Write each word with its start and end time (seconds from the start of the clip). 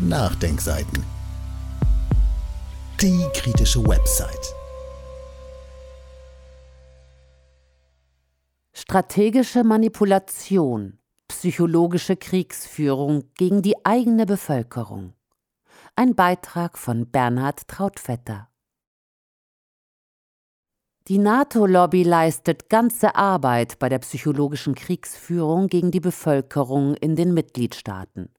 Nachdenkseiten. 0.00 1.04
Die 3.00 3.24
kritische 3.32 3.80
Website. 3.86 4.52
Strategische 8.72 9.62
Manipulation, 9.62 10.98
psychologische 11.28 12.16
Kriegsführung 12.16 13.30
gegen 13.36 13.62
die 13.62 13.86
eigene 13.86 14.26
Bevölkerung. 14.26 15.14
Ein 15.94 16.16
Beitrag 16.16 16.76
von 16.76 17.08
Bernhard 17.08 17.68
Trautvetter. 17.68 18.48
Die 21.06 21.18
NATO-Lobby 21.18 22.02
leistet 22.02 22.68
ganze 22.68 23.14
Arbeit 23.14 23.78
bei 23.78 23.88
der 23.88 24.00
psychologischen 24.00 24.74
Kriegsführung 24.74 25.68
gegen 25.68 25.92
die 25.92 26.00
Bevölkerung 26.00 26.96
in 26.96 27.14
den 27.14 27.32
Mitgliedstaaten. 27.32 28.34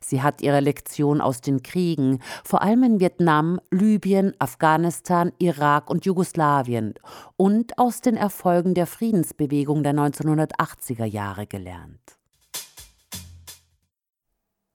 Sie 0.00 0.22
hat 0.22 0.42
ihre 0.42 0.60
Lektion 0.60 1.20
aus 1.20 1.40
den 1.40 1.62
Kriegen, 1.62 2.20
vor 2.44 2.62
allem 2.62 2.82
in 2.82 3.00
Vietnam, 3.00 3.60
Libyen, 3.70 4.34
Afghanistan, 4.38 5.32
Irak 5.38 5.90
und 5.90 6.04
Jugoslawien 6.04 6.94
und 7.36 7.78
aus 7.78 8.00
den 8.00 8.16
Erfolgen 8.16 8.74
der 8.74 8.86
Friedensbewegung 8.86 9.82
der 9.82 9.94
1980er 9.94 11.04
Jahre 11.04 11.46
gelernt. 11.46 12.19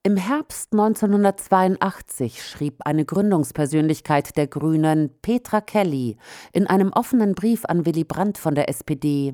Im 0.05 0.17
Herbst 0.17 0.71
1982 0.71 2.43
schrieb 2.43 2.81
eine 2.85 3.05
Gründungspersönlichkeit 3.05 4.37
der 4.37 4.45
Grünen, 4.45 5.09
Petra 5.23 5.61
Kelly, 5.61 6.17
in 6.53 6.67
einem 6.67 6.93
offenen 6.93 7.33
Brief 7.33 7.65
an 7.65 7.87
Willy 7.87 8.03
Brandt 8.03 8.37
von 8.37 8.53
der 8.53 8.69
SPD, 8.69 9.33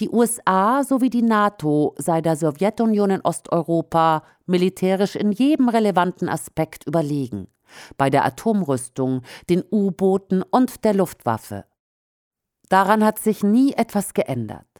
die 0.00 0.08
USA 0.08 0.84
sowie 0.84 1.10
die 1.10 1.20
NATO 1.20 1.94
sei 1.98 2.22
der 2.22 2.36
Sowjetunion 2.36 3.10
in 3.10 3.20
Osteuropa 3.20 4.22
militärisch 4.46 5.16
in 5.16 5.32
jedem 5.32 5.68
relevanten 5.68 6.30
Aspekt 6.30 6.86
überlegen, 6.86 7.48
bei 7.98 8.08
der 8.08 8.24
Atomrüstung, 8.24 9.20
den 9.50 9.64
U-Booten 9.70 10.42
und 10.42 10.86
der 10.86 10.94
Luftwaffe. 10.94 11.66
Daran 12.70 13.04
hat 13.04 13.18
sich 13.18 13.42
nie 13.42 13.74
etwas 13.74 14.14
geändert. 14.14 14.75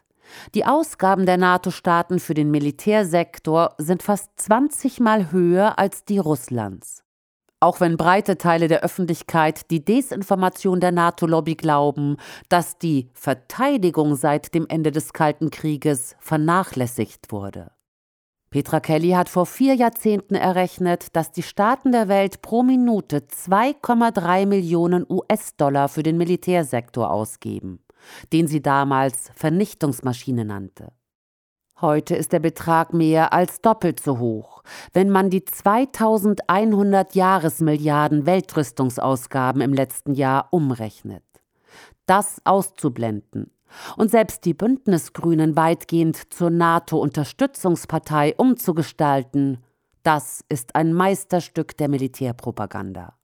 Die 0.55 0.65
Ausgaben 0.65 1.25
der 1.25 1.37
NATO-Staaten 1.37 2.19
für 2.19 2.33
den 2.33 2.51
Militärsektor 2.51 3.75
sind 3.77 4.03
fast 4.03 4.29
20 4.37 4.99
Mal 4.99 5.31
höher 5.31 5.79
als 5.79 6.05
die 6.05 6.19
Russlands. 6.19 7.03
Auch 7.59 7.79
wenn 7.79 7.97
breite 7.97 8.37
Teile 8.37 8.67
der 8.67 8.83
Öffentlichkeit 8.83 9.71
die 9.71 9.83
Desinformation 9.83 10.79
der 10.79 10.91
NATO-Lobby 10.91 11.55
glauben, 11.55 12.17
dass 12.49 12.77
die 12.77 13.09
Verteidigung 13.13 14.15
seit 14.15 14.53
dem 14.53 14.67
Ende 14.67 14.91
des 14.91 15.11
Kalten 15.11 15.49
Krieges 15.49 16.15
vernachlässigt 16.19 17.31
wurde. 17.31 17.71
Petra 18.51 18.79
Kelly 18.79 19.09
hat 19.09 19.27
vor 19.27 19.45
vier 19.45 19.73
Jahrzehnten 19.73 20.35
errechnet, 20.35 21.15
dass 21.15 21.31
die 21.31 21.43
Staaten 21.43 21.91
der 21.91 22.07
Welt 22.07 22.41
pro 22.41 22.63
Minute 22.63 23.17
2,3 23.27 24.45
Millionen 24.45 25.05
US-Dollar 25.09 25.89
für 25.89 26.03
den 26.03 26.17
Militärsektor 26.17 27.09
ausgeben 27.09 27.79
den 28.33 28.47
sie 28.47 28.61
damals 28.61 29.31
Vernichtungsmaschine 29.35 30.45
nannte. 30.45 30.91
Heute 31.79 32.15
ist 32.15 32.31
der 32.31 32.39
Betrag 32.39 32.91
mehr 32.93 33.33
als 33.33 33.61
doppelt 33.61 33.99
so 33.99 34.17
hoch, 34.17 34.63
wenn 34.93 35.11
man 35.11 35.29
die 35.29 35.45
2100 35.45 37.13
Jahresmilliarden 37.13 38.25
Weltrüstungsausgaben 38.25 39.61
im 39.61 39.73
letzten 39.73 40.15
Jahr 40.15 40.47
umrechnet. 40.51 41.23
Das 42.07 42.41
auszublenden 42.45 43.51
und 43.95 44.09
selbst 44.11 44.45
die 44.45 44.53
Bündnisgrünen 44.53 45.55
weitgehend 45.55 46.33
zur 46.33 46.49
NATO-Unterstützungspartei 46.49 48.33
umzugestalten, 48.37 49.63
das 50.03 50.43
ist 50.49 50.75
ein 50.75 50.93
Meisterstück 50.93 51.77
der 51.77 51.89
Militärpropaganda. 51.89 53.16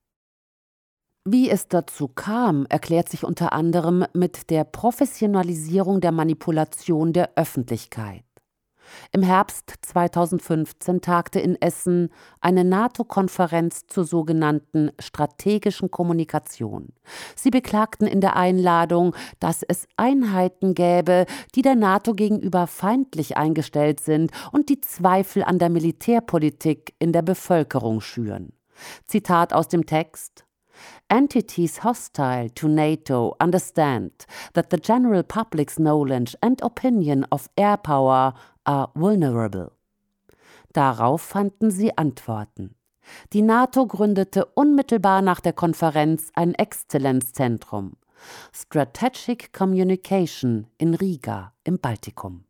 Wie 1.25 1.49
es 1.49 1.69
dazu 1.69 2.09
kam, 2.09 2.65
erklärt 2.67 3.07
sich 3.07 3.23
unter 3.23 3.53
anderem 3.53 4.05
mit 4.13 4.49
der 4.49 4.65
Professionalisierung 4.65 6.01
der 6.01 6.11
Manipulation 6.11 7.13
der 7.13 7.31
Öffentlichkeit. 7.37 8.25
Im 9.13 9.23
Herbst 9.23 9.73
2015 9.83 10.99
tagte 10.99 11.39
in 11.39 11.55
Essen 11.61 12.09
eine 12.41 12.65
NATO-Konferenz 12.65 13.87
zur 13.87 14.03
sogenannten 14.03 14.91
strategischen 14.99 15.89
Kommunikation. 15.89 16.89
Sie 17.37 17.51
beklagten 17.51 18.05
in 18.05 18.19
der 18.19 18.35
Einladung, 18.35 19.15
dass 19.39 19.63
es 19.63 19.87
Einheiten 19.95 20.73
gäbe, 20.73 21.25
die 21.55 21.61
der 21.61 21.75
NATO 21.75 22.15
gegenüber 22.15 22.67
feindlich 22.67 23.37
eingestellt 23.37 24.01
sind 24.01 24.31
und 24.51 24.67
die 24.67 24.81
Zweifel 24.81 25.45
an 25.45 25.57
der 25.57 25.69
Militärpolitik 25.69 26.93
in 26.99 27.13
der 27.13 27.21
Bevölkerung 27.21 28.01
schüren. 28.01 28.51
Zitat 29.05 29.53
aus 29.53 29.69
dem 29.69 29.85
Text 29.85 30.45
Entities 31.13 31.83
hostile 31.83 32.49
to 32.55 32.67
NATO 32.67 33.35
understand 33.39 34.25
that 34.53 34.71
the 34.71 34.77
general 34.77 35.21
public's 35.21 35.77
knowledge 35.77 36.35
and 36.41 36.59
opinion 36.63 37.23
of 37.31 37.51
air 37.55 37.77
power 37.77 38.33
are 38.65 38.89
vulnerable. 38.95 39.73
Darauf 40.73 41.21
fanden 41.21 41.69
sie 41.69 41.95
Antworten. 41.95 42.73
Die 43.31 43.43
NATO 43.43 43.85
gründete 43.85 44.45
unmittelbar 44.55 45.21
nach 45.21 45.39
der 45.39 45.53
Konferenz 45.53 46.31
ein 46.33 46.55
Exzellenzzentrum, 46.55 47.93
Strategic 48.51 49.53
Communication 49.53 50.65
in 50.79 50.95
Riga 50.95 51.53
im 51.63 51.77
Baltikum. 51.77 52.45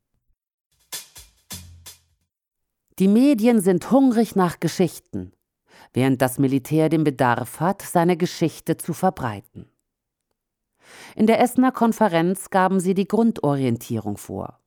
Die 2.97 3.09
Medien 3.09 3.59
sind 3.59 3.91
hungrig 3.91 4.37
nach 4.37 4.61
Geschichten, 4.61 5.33
während 5.93 6.21
das 6.21 6.39
Militär 6.39 6.89
den 6.89 7.03
Bedarf 7.03 7.59
hat, 7.59 7.81
seine 7.81 8.17
Geschichte 8.17 8.77
zu 8.77 8.93
verbreiten. 8.93 9.69
In 11.15 11.27
der 11.27 11.39
Essener 11.39 11.71
Konferenz 11.71 12.49
gaben 12.49 12.79
sie 12.79 12.93
die 12.93 13.07
Grundorientierung 13.07 14.17
vor. 14.17 14.59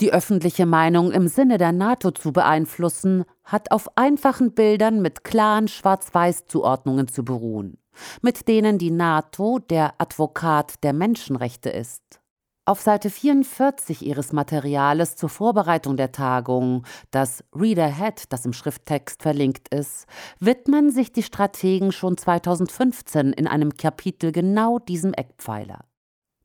Die 0.00 0.12
öffentliche 0.12 0.66
Meinung 0.66 1.12
im 1.12 1.28
Sinne 1.28 1.56
der 1.56 1.70
NATO 1.70 2.10
zu 2.10 2.32
beeinflussen, 2.32 3.24
hat 3.44 3.70
auf 3.70 3.96
einfachen 3.96 4.52
Bildern 4.52 5.00
mit 5.02 5.22
klaren 5.22 5.68
Schwarz-Weiß-Zuordnungen 5.68 7.06
zu 7.06 7.24
beruhen, 7.24 7.78
mit 8.20 8.48
denen 8.48 8.78
die 8.78 8.90
NATO 8.90 9.60
der 9.60 9.94
Advokat 9.98 10.82
der 10.82 10.94
Menschenrechte 10.94 11.70
ist. 11.70 12.20
Auf 12.66 12.80
Seite 12.80 13.10
44 13.10 14.06
Ihres 14.06 14.32
Materiales 14.32 15.16
zur 15.16 15.28
Vorbereitung 15.28 15.98
der 15.98 16.12
Tagung, 16.12 16.86
das 17.10 17.44
Readerhead, 17.54 18.32
das 18.32 18.46
im 18.46 18.54
Schrifttext 18.54 19.22
verlinkt 19.22 19.68
ist, 19.68 20.06
widmen 20.40 20.90
sich 20.90 21.12
die 21.12 21.22
Strategen 21.22 21.92
schon 21.92 22.16
2015 22.16 23.34
in 23.34 23.46
einem 23.46 23.74
Kapitel 23.74 24.32
genau 24.32 24.78
diesem 24.78 25.12
Eckpfeiler. 25.12 25.84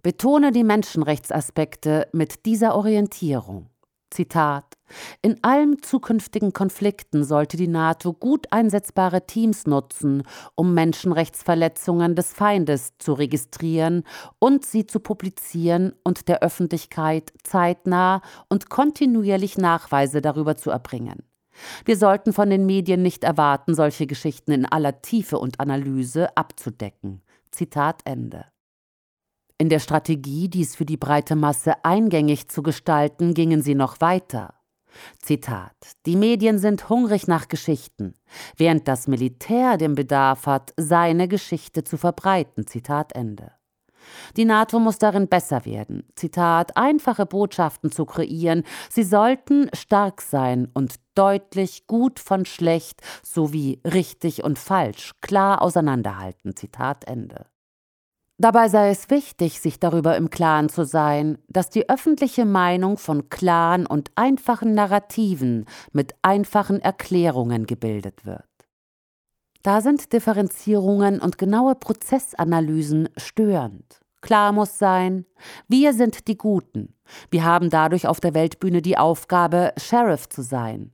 Betone 0.04 0.52
die 0.52 0.66
Menschenrechtsaspekte 0.66 2.10
mit 2.12 2.46
dieser 2.46 2.76
Orientierung. 2.76 3.70
Zitat 4.10 4.78
In 5.22 5.38
allen 5.44 5.82
zukünftigen 5.82 6.54
Konflikten 6.54 7.24
sollte 7.24 7.58
die 7.58 7.68
NATO 7.68 8.14
gut 8.14 8.52
einsetzbare 8.52 9.26
Teams 9.28 9.68
nutzen, 9.68 10.24
um 10.56 10.74
Menschenrechtsverletzungen 10.74 12.16
des 12.16 12.34
Feindes 12.34 12.98
zu 12.98 13.14
registrieren 13.14 14.04
und 14.40 14.66
sie 14.66 14.86
zu 14.86 15.00
publizieren 15.00 15.94
und 16.04 16.28
der 16.28 16.42
Öffentlichkeit 16.42 17.32
zeitnah 17.44 18.22
und 18.50 18.70
kontinuierlich 18.70 19.58
Nachweise 19.58 20.22
darüber 20.22 20.56
zu 20.56 20.70
erbringen. 20.70 21.24
Wir 21.86 21.98
sollten 21.98 22.34
von 22.34 22.50
den 22.50 22.66
Medien 22.66 23.02
nicht 23.02 23.24
erwarten, 23.24 23.76
solche 23.76 24.08
Geschichten 24.08 24.52
in 24.52 24.66
aller 24.66 25.02
Tiefe 25.02 25.38
und 25.38 25.60
Analyse 25.60 26.36
abzudecken. 26.38 27.22
Zitat 27.52 28.02
Ende. 28.06 28.46
In 29.62 29.68
der 29.68 29.80
Strategie, 29.80 30.48
dies 30.48 30.78
für 30.78 30.86
die 30.86 30.96
breite 30.96 31.36
Masse 31.36 31.84
eingängig 31.84 32.48
zu 32.48 32.64
gestalten, 32.64 33.34
gingen 33.34 33.62
sie 33.62 33.76
noch 33.76 34.00
weiter. 34.00 34.54
Zitat: 35.22 35.76
Die 36.06 36.16
Medien 36.16 36.60
sind 36.60 36.88
hungrig 36.88 37.28
nach 37.28 37.50
Geschichten, 37.50 38.14
während 38.56 38.88
das 38.88 39.08
Militär 39.08 39.76
den 39.76 39.96
Bedarf 39.96 40.46
hat, 40.46 40.74
seine 40.78 41.28
Geschichte 41.28 41.84
zu 41.84 41.98
verbreiten. 41.98 42.68
Zitat 42.68 43.14
Ende. 43.14 43.52
Die 44.38 44.46
NATO 44.46 44.80
muss 44.80 44.98
darin 44.98 45.28
besser 45.28 45.66
werden. 45.66 46.08
Zitat: 46.16 46.78
Einfache 46.78 47.26
Botschaften 47.26 47.92
zu 47.92 48.06
kreieren. 48.06 48.64
Sie 48.90 49.04
sollten 49.04 49.70
stark 49.74 50.22
sein 50.22 50.70
und 50.74 50.96
deutlich 51.16 51.86
gut 51.86 52.22
von 52.22 52.46
schlecht 52.46 53.02
sowie 53.24 53.82
richtig 53.84 54.42
und 54.42 54.58
falsch 54.58 55.16
klar 55.20 55.62
auseinanderhalten. 55.62 56.56
Zitat 56.56 57.04
Ende. 57.10 57.46
Dabei 58.42 58.70
sei 58.70 58.90
es 58.90 59.10
wichtig, 59.10 59.60
sich 59.60 59.82
darüber 59.82 60.16
im 60.16 60.30
Klaren 60.30 60.70
zu 60.70 60.86
sein, 60.86 61.40
dass 61.50 61.70
die 61.70 61.90
öffentliche 61.90 62.46
Meinung 62.46 62.98
von 62.98 63.28
klaren 63.28 63.86
und 63.86 64.12
einfachen 64.16 64.74
Narrativen 64.74 65.66
mit 65.92 66.16
einfachen 66.22 66.80
Erklärungen 66.80 67.66
gebildet 67.66 68.26
wird. 68.26 68.46
Da 69.62 69.82
sind 69.82 70.14
Differenzierungen 70.14 71.20
und 71.20 71.38
genaue 71.38 71.76
Prozessanalysen 71.76 73.10
störend. 73.18 74.00
Klar 74.22 74.54
muss 74.54 74.80
sein, 74.80 75.26
wir 75.68 75.94
sind 75.94 76.30
die 76.30 76.38
Guten. 76.38 76.96
Wir 77.32 77.44
haben 77.44 77.70
dadurch 77.70 78.08
auf 78.08 78.22
der 78.22 78.34
Weltbühne 78.34 78.82
die 78.82 78.98
Aufgabe, 78.98 79.74
Sheriff 79.76 80.30
zu 80.30 80.44
sein. 80.44 80.94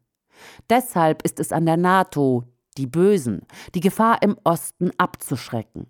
Deshalb 0.68 1.22
ist 1.22 1.40
es 1.40 1.52
an 1.52 1.68
der 1.68 1.78
NATO, 1.78 2.44
die 2.80 2.88
Bösen, 2.88 3.46
die 3.76 3.82
Gefahr 3.82 4.24
im 4.24 4.36
Osten 4.44 4.90
abzuschrecken. 4.98 5.86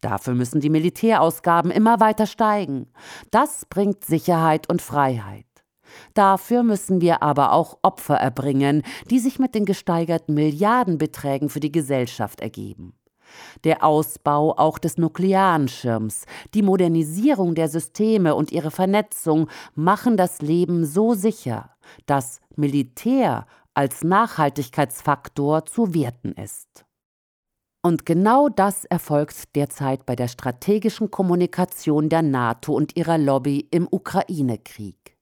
Dafür 0.00 0.34
müssen 0.34 0.60
die 0.60 0.70
Militärausgaben 0.70 1.70
immer 1.70 2.00
weiter 2.00 2.26
steigen. 2.26 2.88
Das 3.30 3.64
bringt 3.66 4.04
Sicherheit 4.04 4.68
und 4.68 4.82
Freiheit. 4.82 5.46
Dafür 6.14 6.62
müssen 6.62 7.00
wir 7.00 7.22
aber 7.22 7.52
auch 7.52 7.78
Opfer 7.82 8.16
erbringen, 8.16 8.82
die 9.10 9.18
sich 9.18 9.38
mit 9.38 9.54
den 9.54 9.64
gesteigerten 9.64 10.34
Milliardenbeträgen 10.34 11.48
für 11.48 11.60
die 11.60 11.72
Gesellschaft 11.72 12.40
ergeben. 12.40 12.94
Der 13.64 13.84
Ausbau 13.84 14.56
auch 14.56 14.78
des 14.78 14.98
nuklearen 14.98 15.68
Schirms, 15.68 16.26
die 16.54 16.62
Modernisierung 16.62 17.54
der 17.54 17.68
Systeme 17.68 18.34
und 18.34 18.52
ihre 18.52 18.70
Vernetzung 18.70 19.48
machen 19.74 20.16
das 20.16 20.42
Leben 20.42 20.84
so 20.84 21.14
sicher, 21.14 21.70
dass 22.06 22.40
Militär 22.54 23.46
als 23.74 24.02
Nachhaltigkeitsfaktor 24.02 25.66
zu 25.66 25.92
werten 25.92 26.32
ist. 26.32 26.85
Und 27.86 28.04
genau 28.04 28.48
das 28.48 28.84
erfolgt 28.84 29.54
derzeit 29.54 30.06
bei 30.06 30.16
der 30.16 30.26
strategischen 30.26 31.12
Kommunikation 31.12 32.08
der 32.08 32.22
NATO 32.22 32.72
und 32.74 32.96
ihrer 32.96 33.16
Lobby 33.16 33.68
im 33.70 33.86
Ukraine-Krieg. 33.88 35.16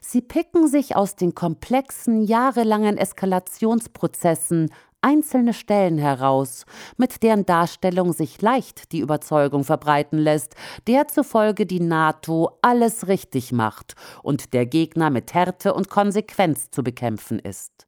Sie 0.00 0.20
picken 0.20 0.66
sich 0.66 0.96
aus 0.96 1.14
den 1.14 1.36
komplexen, 1.36 2.22
jahrelangen 2.22 2.98
Eskalationsprozessen 2.98 4.72
einzelne 5.02 5.54
Stellen 5.54 5.98
heraus, 5.98 6.66
mit 6.96 7.22
deren 7.22 7.46
Darstellung 7.46 8.12
sich 8.12 8.42
leicht 8.42 8.90
die 8.90 8.98
Überzeugung 8.98 9.62
verbreiten 9.62 10.18
lässt, 10.18 10.56
der 10.88 11.06
zufolge 11.06 11.64
die 11.64 11.78
NATO 11.78 12.58
alles 12.60 13.06
richtig 13.06 13.52
macht 13.52 13.94
und 14.24 14.52
der 14.52 14.66
Gegner 14.66 15.10
mit 15.10 15.32
Härte 15.32 15.74
und 15.74 15.88
Konsequenz 15.88 16.72
zu 16.72 16.82
bekämpfen 16.82 17.38
ist. 17.38 17.86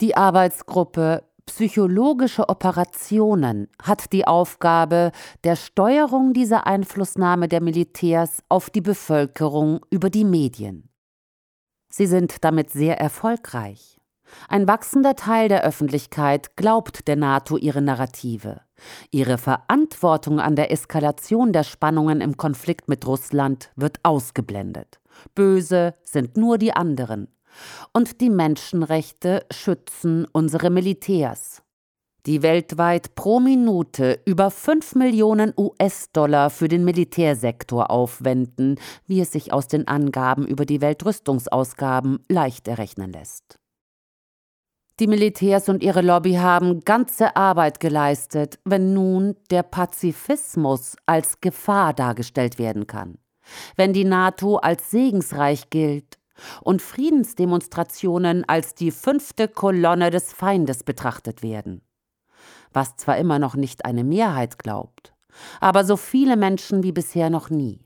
Die 0.00 0.16
Arbeitsgruppe 0.16 1.27
Psychologische 1.48 2.50
Operationen 2.50 3.68
hat 3.82 4.12
die 4.12 4.26
Aufgabe 4.26 5.12
der 5.44 5.56
Steuerung 5.56 6.34
dieser 6.34 6.66
Einflussnahme 6.66 7.48
der 7.48 7.62
Militärs 7.62 8.42
auf 8.50 8.68
die 8.68 8.82
Bevölkerung 8.82 9.80
über 9.90 10.10
die 10.10 10.24
Medien. 10.24 10.90
Sie 11.90 12.06
sind 12.06 12.44
damit 12.44 12.70
sehr 12.70 13.00
erfolgreich. 13.00 13.98
Ein 14.48 14.68
wachsender 14.68 15.16
Teil 15.16 15.48
der 15.48 15.64
Öffentlichkeit 15.64 16.54
glaubt 16.54 17.08
der 17.08 17.16
NATO 17.16 17.56
ihre 17.56 17.80
Narrative. 17.80 18.60
Ihre 19.10 19.38
Verantwortung 19.38 20.40
an 20.40 20.54
der 20.54 20.70
Eskalation 20.70 21.54
der 21.54 21.64
Spannungen 21.64 22.20
im 22.20 22.36
Konflikt 22.36 22.88
mit 22.88 23.06
Russland 23.06 23.72
wird 23.74 24.00
ausgeblendet. 24.02 25.00
Böse 25.34 25.94
sind 26.02 26.36
nur 26.36 26.58
die 26.58 26.74
anderen 26.74 27.28
und 27.92 28.20
die 28.20 28.30
Menschenrechte 28.30 29.44
schützen 29.50 30.26
unsere 30.32 30.70
Militärs. 30.70 31.62
Die 32.26 32.42
weltweit 32.42 33.14
pro 33.14 33.40
Minute 33.40 34.20
über 34.26 34.50
5 34.50 34.96
Millionen 34.96 35.54
US-Dollar 35.56 36.50
für 36.50 36.68
den 36.68 36.84
Militärsektor 36.84 37.90
aufwenden, 37.90 38.78
wie 39.06 39.20
es 39.20 39.32
sich 39.32 39.52
aus 39.52 39.68
den 39.68 39.88
Angaben 39.88 40.46
über 40.46 40.66
die 40.66 40.80
Weltrüstungsausgaben 40.80 42.18
leicht 42.28 42.68
errechnen 42.68 43.12
lässt. 43.12 43.58
Die 45.00 45.06
Militärs 45.06 45.68
und 45.68 45.82
ihre 45.82 46.02
Lobby 46.02 46.34
haben 46.34 46.80
ganze 46.80 47.36
Arbeit 47.36 47.78
geleistet, 47.78 48.58
wenn 48.64 48.92
nun 48.92 49.36
der 49.50 49.62
Pazifismus 49.62 50.96
als 51.06 51.40
Gefahr 51.40 51.94
dargestellt 51.94 52.58
werden 52.58 52.88
kann. 52.88 53.18
Wenn 53.76 53.92
die 53.92 54.04
NATO 54.04 54.56
als 54.56 54.90
segensreich 54.90 55.70
gilt 55.70 56.17
und 56.62 56.82
Friedensdemonstrationen 56.82 58.44
als 58.48 58.74
die 58.74 58.90
fünfte 58.90 59.48
Kolonne 59.48 60.10
des 60.10 60.32
Feindes 60.32 60.84
betrachtet 60.84 61.42
werden. 61.42 61.82
Was 62.72 62.96
zwar 62.96 63.16
immer 63.18 63.38
noch 63.38 63.56
nicht 63.56 63.84
eine 63.84 64.04
Mehrheit 64.04 64.58
glaubt, 64.58 65.14
aber 65.60 65.84
so 65.84 65.96
viele 65.96 66.36
Menschen 66.36 66.82
wie 66.82 66.92
bisher 66.92 67.30
noch 67.30 67.50
nie. 67.50 67.84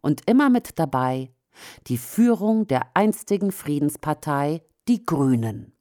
Und 0.00 0.28
immer 0.28 0.50
mit 0.50 0.78
dabei 0.78 1.32
die 1.86 1.98
Führung 1.98 2.66
der 2.66 2.94
einstigen 2.94 3.52
Friedenspartei, 3.52 4.62
die 4.88 5.04
Grünen. 5.04 5.75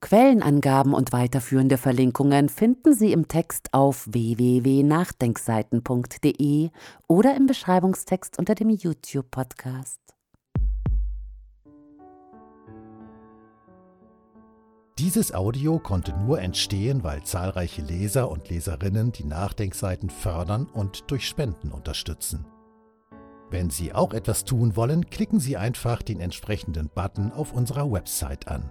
Quellenangaben 0.00 0.94
und 0.94 1.12
weiterführende 1.12 1.76
Verlinkungen 1.76 2.48
finden 2.48 2.94
Sie 2.94 3.12
im 3.12 3.28
Text 3.28 3.68
auf 3.72 4.06
www.nachdenkseiten.de 4.10 6.70
oder 7.06 7.36
im 7.36 7.46
Beschreibungstext 7.46 8.38
unter 8.38 8.54
dem 8.54 8.70
YouTube-Podcast. 8.70 10.00
Dieses 14.98 15.32
Audio 15.32 15.78
konnte 15.78 16.18
nur 16.18 16.40
entstehen, 16.40 17.04
weil 17.04 17.22
zahlreiche 17.24 17.80
Leser 17.80 18.30
und 18.30 18.50
Leserinnen 18.50 19.12
die 19.12 19.24
Nachdenkseiten 19.24 20.10
fördern 20.10 20.66
und 20.66 21.10
durch 21.10 21.26
Spenden 21.26 21.72
unterstützen. 21.72 22.44
Wenn 23.50 23.70
Sie 23.70 23.94
auch 23.94 24.12
etwas 24.12 24.44
tun 24.44 24.76
wollen, 24.76 25.08
klicken 25.08 25.40
Sie 25.40 25.56
einfach 25.56 26.02
den 26.02 26.20
entsprechenden 26.20 26.90
Button 26.94 27.32
auf 27.32 27.52
unserer 27.52 27.90
Website 27.90 28.46
an. 28.48 28.70